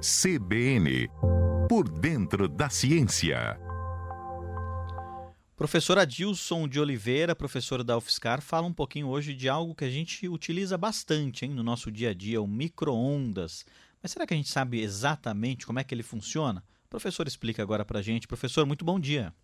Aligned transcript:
CBN 0.00 1.10
Por 1.68 1.86
Dentro 1.86 2.48
da 2.48 2.70
Ciência. 2.70 3.60
Professor 5.54 5.98
Adilson 5.98 6.66
de 6.66 6.80
Oliveira, 6.80 7.36
professor 7.36 7.84
da 7.84 7.98
UFSCar, 7.98 8.40
fala 8.40 8.66
um 8.66 8.72
pouquinho 8.72 9.08
hoje 9.08 9.34
de 9.34 9.46
algo 9.46 9.74
que 9.74 9.84
a 9.84 9.90
gente 9.90 10.26
utiliza 10.26 10.78
bastante 10.78 11.44
hein, 11.44 11.50
no 11.50 11.62
nosso 11.62 11.92
dia 11.92 12.10
a 12.10 12.14
dia, 12.14 12.40
o 12.40 12.46
micro-ondas. 12.46 13.66
Mas 14.02 14.12
será 14.12 14.26
que 14.26 14.32
a 14.32 14.36
gente 14.38 14.48
sabe 14.48 14.80
exatamente 14.80 15.66
como 15.66 15.78
é 15.78 15.84
que 15.84 15.94
ele 15.94 16.02
funciona? 16.02 16.64
O 16.86 16.88
professor 16.88 17.28
explica 17.28 17.62
agora 17.62 17.84
para 17.84 17.98
a 17.98 18.02
gente. 18.02 18.26
Professor, 18.26 18.64
muito 18.64 18.86
bom 18.86 18.98
dia. 18.98 19.34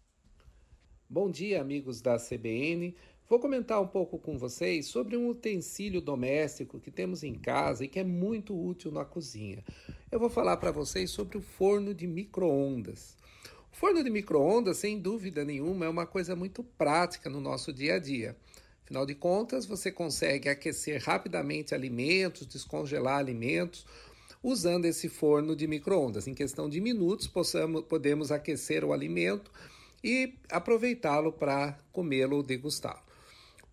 Bom 1.07 1.31
dia, 1.31 1.61
amigos 1.61 2.01
da 2.01 2.17
CBN. 2.17 2.97
Vou 3.29 3.39
comentar 3.39 3.83
um 3.83 3.89
pouco 3.89 4.19
com 4.19 4.39
vocês 4.39 4.87
sobre 4.87 5.19
um 5.19 5.29
utensílio 5.29 6.01
doméstico 6.01 6.81
que 6.81 6.91
temos 6.91 7.23
em 7.23 7.35
casa 7.35 7.85
e 7.85 7.89
que 7.89 7.99
é 7.99 8.05
muito 8.05 8.59
útil 8.59 8.91
na 8.91 9.05
cozinha. 9.05 9.63
Eu 10.09 10.21
vou 10.21 10.31
falar 10.31 10.57
para 10.59 10.71
vocês 10.71 11.11
sobre 11.11 11.37
o 11.37 11.43
forno 11.43 11.93
de 11.93 12.07
micro-ondas. 12.07 13.17
O 13.73 13.77
forno 13.77 14.05
de 14.05 14.09
micro-ondas, 14.09 14.77
sem 14.77 15.01
dúvida 15.01 15.45
nenhuma, 15.45 15.85
é 15.85 15.89
uma 15.89 16.07
coisa 16.07 16.37
muito 16.37 16.63
prática 16.63 17.29
no 17.29 17.41
nosso 17.41 17.73
dia 17.73 17.95
a 17.95 17.99
dia. 17.99 18.37
Afinal 18.85 19.05
de 19.05 19.17
contas, 19.17 19.67
você 19.67 19.91
consegue 19.91 20.49
aquecer 20.49 21.03
rapidamente 21.03 21.75
alimentos, 21.75 22.47
descongelar 22.47 23.19
alimentos 23.19 23.85
usando 24.41 24.85
esse 24.85 25.09
forno 25.09 25.57
de 25.57 25.67
micro-ondas. 25.67 26.29
Em 26.29 26.35
questão 26.35 26.69
de 26.69 26.81
minutos, 26.81 27.27
possamos, 27.27 27.83
podemos 27.83 28.31
aquecer 28.31 28.85
o 28.85 28.93
alimento 28.93 29.51
e 30.05 30.35
aproveitá-lo 30.49 31.33
para 31.33 31.77
comê-lo 31.93 32.37
ou 32.37 32.43
degustá-lo. 32.45 33.03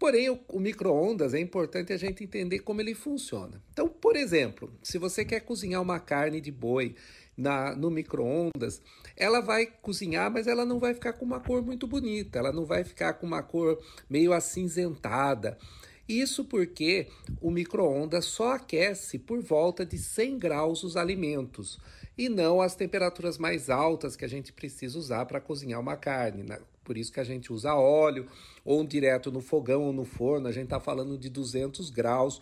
Porém, 0.03 0.29
o, 0.29 0.37
o 0.49 0.59
micro-ondas 0.59 1.33
é 1.33 1.39
importante 1.39 1.93
a 1.93 1.97
gente 1.97 2.25
entender 2.25 2.59
como 2.59 2.81
ele 2.81 2.93
funciona. 2.93 3.63
Então, 3.71 3.87
por 3.87 4.17
exemplo, 4.17 4.69
se 4.83 4.97
você 4.97 5.23
quer 5.23 5.39
cozinhar 5.39 5.81
uma 5.81 5.97
carne 5.97 6.41
de 6.41 6.51
boi 6.51 6.93
na, 7.37 7.73
no 7.73 7.89
micro-ondas, 7.89 8.81
ela 9.15 9.39
vai 9.39 9.65
cozinhar, 9.65 10.29
mas 10.29 10.45
ela 10.45 10.65
não 10.65 10.77
vai 10.77 10.93
ficar 10.93 11.13
com 11.13 11.23
uma 11.23 11.39
cor 11.39 11.61
muito 11.61 11.87
bonita, 11.87 12.37
ela 12.37 12.51
não 12.51 12.65
vai 12.65 12.83
ficar 12.83 13.13
com 13.13 13.25
uma 13.25 13.41
cor 13.41 13.81
meio 14.09 14.33
acinzentada. 14.33 15.57
Isso 16.05 16.43
porque 16.43 17.07
o 17.39 17.49
micro-ondas 17.49 18.25
só 18.25 18.55
aquece 18.55 19.17
por 19.17 19.41
volta 19.41 19.85
de 19.85 19.97
100 19.97 20.37
graus 20.37 20.83
os 20.83 20.97
alimentos 20.97 21.79
e 22.17 22.29
não 22.29 22.61
as 22.61 22.75
temperaturas 22.75 23.37
mais 23.37 23.69
altas 23.69 24.15
que 24.15 24.25
a 24.25 24.27
gente 24.27 24.53
precisa 24.53 24.97
usar 24.97 25.25
para 25.25 25.41
cozinhar 25.41 25.79
uma 25.79 25.95
carne. 25.95 26.43
Né? 26.43 26.59
Por 26.83 26.97
isso 26.97 27.11
que 27.11 27.19
a 27.19 27.23
gente 27.23 27.51
usa 27.51 27.75
óleo 27.75 28.27
ou 28.63 28.83
direto 28.85 29.31
no 29.31 29.41
fogão 29.41 29.83
ou 29.83 29.93
no 29.93 30.05
forno, 30.05 30.47
a 30.47 30.51
gente 30.51 30.65
está 30.65 30.79
falando 30.79 31.17
de 31.17 31.29
200 31.29 31.89
graus 31.89 32.41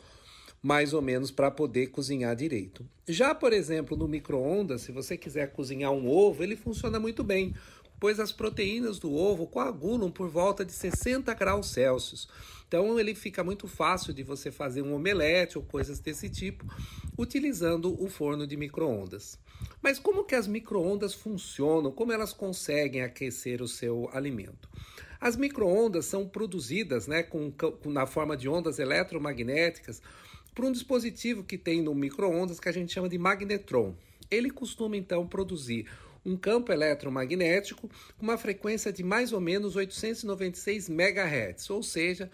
mais 0.61 0.94
ou 0.94 1.02
menos 1.02 1.31
para 1.31 1.49
poder 1.49 1.88
cozinhar 1.88 2.36
direito. 2.36 2.86
Já, 3.08 3.33
por 3.33 3.52
exemplo, 3.52 3.97
no 3.97 4.08
micro-ondas, 4.08 4.81
se 4.81 4.92
você 4.92 5.17
quiser 5.17 5.52
cozinhar 5.52 5.92
um 5.92 6.08
ovo, 6.08 6.44
ele 6.44 6.55
funciona 6.55 6.99
muito 6.99 7.23
bem, 7.23 7.55
pois 8.02 8.19
as 8.19 8.31
proteínas 8.31 8.97
do 8.97 9.13
ovo 9.13 9.45
coagulam 9.45 10.09
por 10.09 10.27
volta 10.27 10.66
de 10.66 10.71
60 10.71 11.31
graus 11.35 11.67
Celsius. 11.67 12.27
Então 12.67 12.99
ele 12.99 13.13
fica 13.13 13.43
muito 13.43 13.67
fácil 13.67 14.11
de 14.11 14.23
você 14.23 14.49
fazer 14.49 14.81
um 14.81 14.95
omelete 14.95 15.55
ou 15.55 15.63
coisas 15.63 15.99
desse 15.99 16.27
tipo 16.27 16.66
utilizando 17.16 17.95
o 18.03 18.09
forno 18.09 18.47
de 18.47 18.58
micro-ondas. 18.58 19.38
Mas 19.83 19.99
como 19.99 20.23
que 20.23 20.33
as 20.33 20.47
micro-ondas 20.47 21.13
funcionam? 21.13 21.91
Como 21.91 22.11
elas 22.11 22.33
conseguem 22.33 23.03
aquecer 23.03 23.61
o 23.61 23.67
seu 23.67 24.09
alimento? 24.11 24.67
As 25.19 25.38
micro-ondas 25.38 26.08
são 26.08 26.27
produzidas 26.27 27.05
né, 27.05 27.21
com, 27.21 27.52
com, 27.52 27.91
na 27.91 28.08
forma 28.08 28.36
de 28.36 28.49
ondas 28.49 28.80
eletromagnéticas 28.80 30.02
por 30.55 30.65
um 30.65 30.71
dispositivo 30.71 31.43
que 31.43 31.58
tem 31.58 31.83
no 31.83 31.93
micro-ondas 31.93 32.59
que 32.59 32.67
a 32.67 32.73
gente 32.73 32.91
chama 32.91 33.08
de 33.08 33.19
magnetron. 33.19 33.93
Ele 34.31 34.49
costuma 34.49 34.97
então 34.97 35.27
produzir 35.27 35.86
um 36.25 36.38
campo 36.38 36.72
eletromagnético 36.72 37.89
com 38.17 38.23
uma 38.23 38.38
frequência 38.38 38.91
de 38.91 39.03
mais 39.03 39.33
ou 39.33 39.41
menos 39.41 39.75
896 39.75 40.89
MHz, 40.89 41.70
ou 41.70 41.82
seja, 41.82 42.30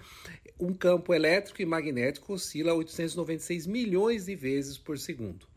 um 0.60 0.74
campo 0.74 1.14
elétrico 1.14 1.62
e 1.62 1.66
magnético 1.66 2.34
oscila 2.34 2.72
a 2.72 2.76
896 2.76 3.68
milhões 3.68 4.26
de 4.26 4.36
vezes 4.36 4.78
por 4.78 4.98
segundo. 4.98 5.48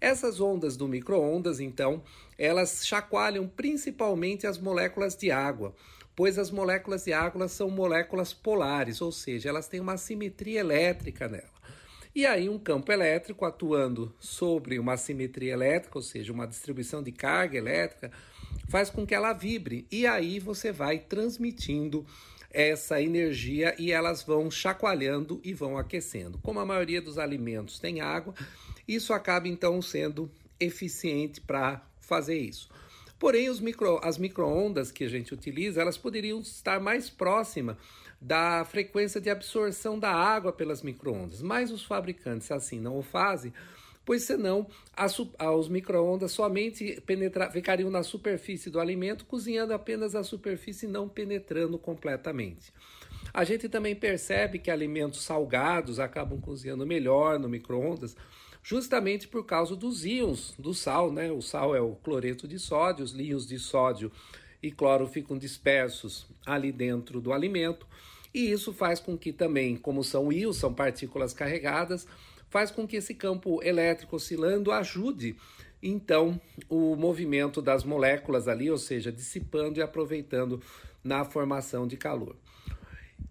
Essas 0.00 0.40
ondas 0.40 0.76
do 0.76 0.88
micro-ondas, 0.88 1.60
então, 1.60 2.02
elas 2.38 2.86
chacoalham 2.86 3.46
principalmente 3.46 4.46
as 4.46 4.58
moléculas 4.58 5.16
de 5.16 5.30
água, 5.30 5.74
pois 6.16 6.38
as 6.38 6.50
moléculas 6.50 7.04
de 7.04 7.12
água 7.12 7.48
são 7.48 7.70
moléculas 7.70 8.32
polares, 8.32 9.00
ou 9.00 9.12
seja, 9.12 9.48
elas 9.48 9.68
têm 9.68 9.80
uma 9.80 9.96
simetria 9.96 10.60
elétrica 10.60 11.28
nela. 11.28 11.59
E 12.12 12.26
aí, 12.26 12.48
um 12.48 12.58
campo 12.58 12.90
elétrico 12.90 13.44
atuando 13.44 14.12
sobre 14.18 14.78
uma 14.80 14.96
simetria 14.96 15.52
elétrica, 15.52 15.96
ou 15.96 16.02
seja, 16.02 16.32
uma 16.32 16.46
distribuição 16.46 17.02
de 17.02 17.12
carga 17.12 17.56
elétrica, 17.56 18.10
faz 18.68 18.90
com 18.90 19.06
que 19.06 19.14
ela 19.14 19.32
vibre. 19.32 19.86
E 19.92 20.06
aí 20.06 20.40
você 20.40 20.72
vai 20.72 20.98
transmitindo 20.98 22.04
essa 22.50 23.00
energia 23.00 23.76
e 23.78 23.92
elas 23.92 24.24
vão 24.24 24.50
chacoalhando 24.50 25.40
e 25.44 25.54
vão 25.54 25.78
aquecendo. 25.78 26.38
Como 26.38 26.58
a 26.58 26.66
maioria 26.66 27.00
dos 27.00 27.16
alimentos 27.16 27.78
tem 27.78 28.00
água, 28.00 28.34
isso 28.88 29.12
acaba 29.12 29.46
então 29.46 29.80
sendo 29.80 30.28
eficiente 30.58 31.40
para 31.40 31.80
fazer 32.00 32.38
isso. 32.38 32.68
Porém, 33.20 33.50
micro, 33.60 34.00
as 34.02 34.16
microondas 34.16 34.90
que 34.90 35.04
a 35.04 35.08
gente 35.08 35.34
utiliza, 35.34 35.82
elas 35.82 35.98
poderiam 35.98 36.40
estar 36.40 36.80
mais 36.80 37.10
próximas 37.10 37.76
da 38.18 38.64
frequência 38.64 39.20
de 39.20 39.28
absorção 39.28 39.98
da 39.98 40.10
água 40.10 40.50
pelas 40.54 40.82
microondas, 40.82 41.42
mas 41.42 41.70
os 41.70 41.84
fabricantes 41.84 42.50
assim 42.50 42.80
não 42.80 42.98
o 42.98 43.02
fazem, 43.02 43.52
pois 44.06 44.22
senão 44.22 44.66
as, 44.96 45.18
microondas 45.68 46.32
somente 46.32 46.98
penetra, 47.04 47.50
ficariam 47.50 47.90
na 47.90 48.02
superfície 48.02 48.70
do 48.70 48.80
alimento, 48.80 49.26
cozinhando 49.26 49.74
apenas 49.74 50.14
a 50.14 50.24
superfície 50.24 50.86
e 50.86 50.88
não 50.88 51.06
penetrando 51.06 51.78
completamente. 51.78 52.72
A 53.32 53.44
gente 53.44 53.68
também 53.68 53.94
percebe 53.94 54.58
que 54.58 54.70
alimentos 54.70 55.22
salgados 55.22 55.98
acabam 55.98 56.40
cozinhando 56.40 56.86
melhor 56.86 57.38
no 57.38 57.48
microondas, 57.48 58.16
justamente 58.62 59.28
por 59.28 59.44
causa 59.44 59.76
dos 59.76 60.04
íons 60.04 60.54
do 60.58 60.74
sal, 60.74 61.12
né? 61.12 61.30
O 61.30 61.40
sal 61.40 61.74
é 61.74 61.80
o 61.80 61.94
cloreto 61.94 62.46
de 62.46 62.58
sódio, 62.58 63.04
os 63.04 63.18
íons 63.18 63.46
de 63.46 63.58
sódio 63.58 64.10
e 64.62 64.70
cloro 64.70 65.06
ficam 65.06 65.38
dispersos 65.38 66.26
ali 66.44 66.70
dentro 66.70 67.20
do 67.20 67.32
alimento. 67.32 67.86
E 68.32 68.50
isso 68.50 68.72
faz 68.72 69.00
com 69.00 69.16
que 69.16 69.32
também, 69.32 69.76
como 69.76 70.04
são 70.04 70.32
íons, 70.32 70.56
são 70.56 70.72
partículas 70.72 71.32
carregadas, 71.32 72.06
faz 72.48 72.70
com 72.70 72.86
que 72.86 72.96
esse 72.96 73.14
campo 73.14 73.62
elétrico 73.62 74.16
oscilando 74.16 74.70
ajude 74.70 75.36
então 75.82 76.40
o 76.68 76.94
movimento 76.94 77.62
das 77.62 77.84
moléculas 77.84 78.46
ali, 78.48 78.70
ou 78.70 78.78
seja, 78.78 79.10
dissipando 79.10 79.78
e 79.78 79.82
aproveitando 79.82 80.60
na 81.02 81.24
formação 81.24 81.86
de 81.86 81.96
calor. 81.96 82.36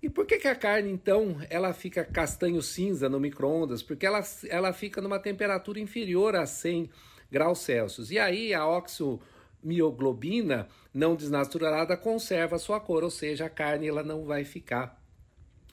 E 0.01 0.09
por 0.09 0.25
que, 0.25 0.37
que 0.37 0.47
a 0.47 0.55
carne, 0.55 0.89
então, 0.89 1.37
ela 1.49 1.73
fica 1.73 2.05
castanho 2.05 2.61
cinza 2.61 3.09
no 3.09 3.19
micro-ondas? 3.19 3.83
Porque 3.83 4.05
ela, 4.05 4.23
ela 4.47 4.71
fica 4.71 5.01
numa 5.01 5.19
temperatura 5.19 5.79
inferior 5.79 6.35
a 6.35 6.45
100 6.45 6.89
graus 7.29 7.59
Celsius. 7.59 8.09
E 8.09 8.17
aí 8.17 8.53
a 8.53 8.65
oxomioglobina 8.65 10.69
não 10.93 11.15
desnaturada 11.15 11.97
conserva 11.97 12.55
a 12.55 12.59
sua 12.59 12.79
cor, 12.79 13.03
ou 13.03 13.11
seja, 13.11 13.45
a 13.45 13.49
carne 13.49 13.87
ela 13.87 14.03
não 14.03 14.23
vai 14.23 14.45
ficar 14.45 14.97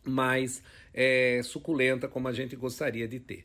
mais 0.05 0.63
é, 0.93 1.41
suculenta 1.43 2.09
como 2.09 2.29
a 2.29 2.33
gente 2.33 2.57
gostaria 2.57 3.07
de 3.07 3.21
ter. 3.21 3.45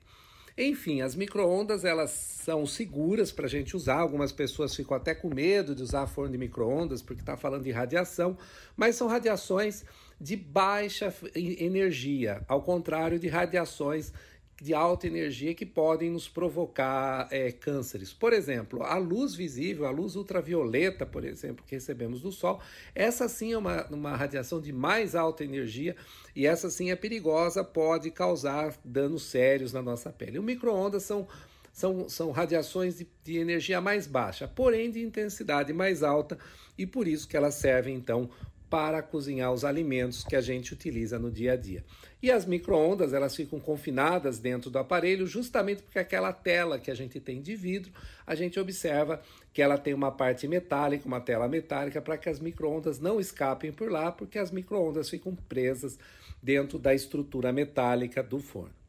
Enfim, 0.58 1.02
as 1.02 1.16
microondas 1.16 1.86
elas 1.86 2.12
são 2.12 2.66
seguras 2.66 3.32
para 3.32 3.46
a 3.46 3.50
gente 3.50 3.76
usar. 3.76 4.00
Algumas 4.00 4.32
pessoas 4.32 4.76
ficam 4.76 4.96
até 4.96 5.16
com 5.16 5.34
medo 5.34 5.74
de 5.74 5.82
usar 5.82 6.08
forno 6.08 6.32
de 6.32 6.38
microondas 6.38 7.02
porque 7.02 7.22
está 7.22 7.38
falando 7.38 7.64
de 7.64 7.72
radiação, 7.72 8.38
mas 8.76 8.96
são 8.96 9.08
radiações 9.08 9.86
de 10.20 10.36
baixa 10.36 11.14
energia, 11.36 12.44
ao 12.48 12.62
contrário 12.62 13.18
de 13.18 13.28
radiações 13.28 14.14
de 14.62 14.76
alta 14.76 15.08
energia 15.08 15.56
que 15.56 15.66
podem 15.66 16.12
nos 16.12 16.30
provocar 16.30 17.28
é, 17.32 17.52
cânceres. 17.52 18.14
Por 18.14 18.32
exemplo, 18.32 18.84
a 18.84 18.96
luz 18.96 19.34
visível, 19.34 19.88
a 19.88 19.90
luz 19.90 20.16
ultravioleta, 20.16 21.04
por 21.04 21.26
exemplo, 21.26 21.66
que 21.66 21.74
recebemos 21.74 22.22
do 22.22 22.32
Sol, 22.32 22.62
essa 22.94 23.28
sim 23.28 23.54
é 23.54 23.58
uma, 23.58 23.88
uma 23.88 24.16
radiação 24.16 24.62
de 24.62 24.72
mais 24.72 25.16
alta 25.16 25.44
energia 25.44 25.96
e 26.36 26.46
essa 26.46 26.70
sim 26.70 26.92
é 26.92 26.96
perigosa, 26.96 27.64
pode 27.64 28.12
causar 28.12 28.76
danos 28.86 29.24
sérios 29.24 29.74
na 29.74 29.82
nossa 29.82 30.12
pele. 30.12 30.38
O 30.38 30.44
micro-ondas 30.44 31.02
são 31.04 31.28
são, 31.74 32.10
são 32.10 32.32
radiações 32.32 32.98
de, 32.98 33.08
de, 33.24 33.38
energia 33.38 33.80
mais 33.80 34.06
baixa, 34.06 34.46
porém 34.46 34.92
de 34.92 35.02
intensidade 35.02 35.72
mais 35.72 36.04
alta, 36.04 36.38
e 36.78 36.86
por 36.86 37.08
isso 37.08 37.26
que 37.26 37.38
elas 37.38 37.56
servem 37.56 37.96
então 37.96 38.30
para 38.72 39.02
cozinhar 39.02 39.52
os 39.52 39.66
alimentos 39.66 40.24
que 40.24 40.34
a 40.34 40.40
gente 40.40 40.74
utiliza 40.74 41.20
no 41.20 41.30
dia 41.30 41.52
a 41.52 41.56
dia. 41.58 41.84
E 42.24 42.32
as 42.32 42.46
microondas, 42.46 43.12
elas 43.12 43.36
ficam 43.36 43.60
confinadas 43.60 44.40
dentro 44.40 44.70
do 44.70 44.80
aparelho 44.80 45.28
justamente 45.28 45.84
porque 45.84 46.00
aquela 46.00 46.32
tela 46.32 46.80
que 46.80 46.90
a 46.90 46.96
gente 46.96 47.20
tem 47.20 47.42
de 47.42 47.54
vidro, 47.54 47.92
a 48.26 48.34
gente 48.34 48.58
observa 48.58 49.22
que 49.52 49.62
ela 49.62 49.78
tem 49.78 49.94
uma 49.94 50.10
parte 50.10 50.48
metálica, 50.48 51.06
uma 51.06 51.20
tela 51.20 51.50
metálica 51.50 52.02
para 52.02 52.18
que 52.18 52.30
as 52.30 52.40
microondas 52.40 52.98
não 52.98 53.20
escapem 53.20 53.74
por 53.74 53.92
lá, 53.92 54.10
porque 54.10 54.40
as 54.40 54.52
microondas 54.52 55.10
ficam 55.10 55.36
presas 55.36 56.00
dentro 56.42 56.80
da 56.80 56.96
estrutura 56.96 57.52
metálica 57.52 58.24
do 58.24 58.40
forno. 58.40 58.81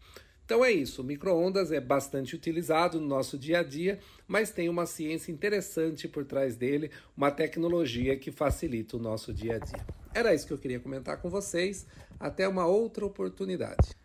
Então 0.53 0.63
é 0.63 0.71
isso, 0.71 1.03
micro-ondas 1.03 1.73
é 1.73 1.81
bastante 1.81 2.37
utilizado 2.37 3.01
no 3.01 3.07
nosso 3.07 3.39
dia 3.39 3.61
a 3.61 3.63
dia, 3.63 3.99
mas 4.29 4.51
tem 4.51 4.69
uma 4.69 4.85
ciência 4.85 5.33
interessante 5.33 6.07
por 6.07 6.27
trás 6.27 6.57
dele, 6.57 6.91
uma 7.17 7.31
tecnologia 7.31 8.19
que 8.19 8.31
facilita 8.31 8.99
o 8.99 9.01
nosso 9.01 9.33
dia 9.33 9.57
a 9.57 9.59
dia. 9.59 9.81
Era 10.13 10.35
isso 10.35 10.47
que 10.47 10.53
eu 10.53 10.59
queria 10.59 10.79
comentar 10.79 11.17
com 11.23 11.31
vocês. 11.31 11.87
Até 12.21 12.47
uma 12.47 12.67
outra 12.67 13.07
oportunidade. 13.07 13.97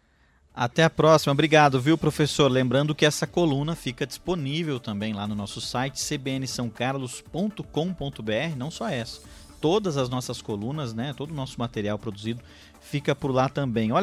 Até 0.56 0.86
a 0.86 0.90
próxima. 0.90 1.34
Obrigado, 1.34 1.82
viu, 1.82 1.98
professor? 1.98 2.50
Lembrando 2.50 2.96
que 2.96 3.06
essa 3.06 3.28
coluna 3.28 3.76
fica 3.76 4.08
disponível 4.08 4.80
também 4.80 5.12
lá 5.12 5.28
no 5.28 5.36
nosso 5.36 5.60
site 5.60 6.00
cbnsãocarlos.com.br, 6.00 8.56
não 8.56 8.72
só 8.72 8.88
essa. 8.88 9.20
Todas 9.60 9.98
as 9.98 10.08
nossas 10.08 10.42
colunas, 10.42 10.94
né, 10.94 11.14
todo 11.18 11.32
o 11.32 11.36
nosso 11.36 11.60
material 11.60 12.00
produzido 12.00 12.42
fica 12.80 13.14
por 13.14 13.32
lá 13.32 13.50
também. 13.50 13.92
Olha 13.92 13.96